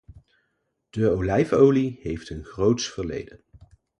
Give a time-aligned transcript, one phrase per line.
[0.89, 3.43] De olijfolie heeft een groots verleden.